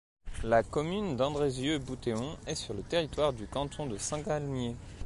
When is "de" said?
3.85-3.97